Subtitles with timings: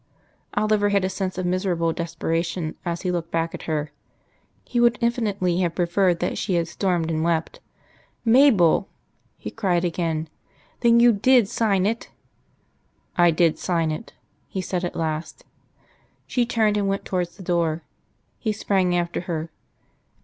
[0.55, 3.91] Oliver had a sense of miserable desperation as he looked back at her.
[4.63, 7.59] He would infinitely have preferred that she had stormed and wept.
[8.25, 8.89] "Mabel"
[9.37, 10.27] he cried again.
[10.79, 12.09] "Then you did sign it?"
[13.15, 14.13] "I did sign it,"
[14.47, 15.45] he said at last.
[16.25, 17.83] She turned and went towards the door.
[18.39, 19.51] He sprang after her.